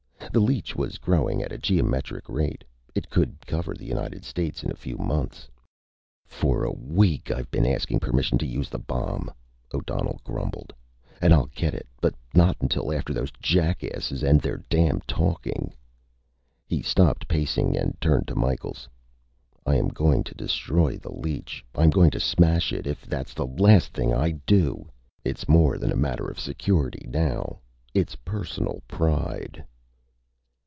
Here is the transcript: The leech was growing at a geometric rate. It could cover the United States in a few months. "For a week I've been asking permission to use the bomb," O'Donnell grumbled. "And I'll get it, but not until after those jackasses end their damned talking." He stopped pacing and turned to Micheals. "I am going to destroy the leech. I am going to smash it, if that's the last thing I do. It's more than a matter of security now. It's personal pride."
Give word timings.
The 0.31 0.39
leech 0.39 0.77
was 0.77 0.97
growing 0.97 1.41
at 1.43 1.51
a 1.51 1.57
geometric 1.57 2.29
rate. 2.29 2.63
It 2.95 3.09
could 3.09 3.45
cover 3.45 3.73
the 3.73 3.83
United 3.83 4.23
States 4.23 4.63
in 4.63 4.71
a 4.71 4.75
few 4.77 4.95
months. 4.95 5.49
"For 6.25 6.63
a 6.63 6.71
week 6.71 7.29
I've 7.29 7.51
been 7.51 7.65
asking 7.65 7.99
permission 7.99 8.37
to 8.37 8.45
use 8.45 8.69
the 8.69 8.79
bomb," 8.79 9.29
O'Donnell 9.73 10.21
grumbled. 10.23 10.71
"And 11.21 11.33
I'll 11.33 11.47
get 11.53 11.73
it, 11.73 11.85
but 11.99 12.15
not 12.33 12.55
until 12.61 12.93
after 12.93 13.13
those 13.13 13.31
jackasses 13.41 14.23
end 14.23 14.39
their 14.39 14.63
damned 14.69 15.05
talking." 15.05 15.73
He 16.65 16.81
stopped 16.81 17.27
pacing 17.27 17.75
and 17.75 17.99
turned 17.99 18.29
to 18.29 18.35
Micheals. 18.35 18.87
"I 19.65 19.75
am 19.75 19.89
going 19.89 20.23
to 20.23 20.33
destroy 20.35 20.95
the 20.95 21.11
leech. 21.11 21.65
I 21.75 21.83
am 21.83 21.89
going 21.89 22.11
to 22.11 22.21
smash 22.21 22.71
it, 22.71 22.87
if 22.87 23.05
that's 23.05 23.33
the 23.33 23.47
last 23.47 23.89
thing 23.91 24.13
I 24.13 24.31
do. 24.45 24.87
It's 25.25 25.49
more 25.49 25.77
than 25.77 25.91
a 25.91 25.97
matter 25.97 26.29
of 26.29 26.39
security 26.39 27.05
now. 27.09 27.59
It's 27.93 28.15
personal 28.15 28.81
pride." 28.87 29.65